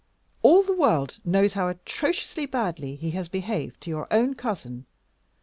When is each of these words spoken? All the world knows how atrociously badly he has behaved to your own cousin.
All 0.41 0.63
the 0.63 0.73
world 0.73 1.19
knows 1.23 1.53
how 1.53 1.67
atrociously 1.67 2.47
badly 2.47 2.95
he 2.95 3.11
has 3.11 3.29
behaved 3.29 3.81
to 3.81 3.91
your 3.91 4.11
own 4.11 4.33
cousin. 4.33 4.87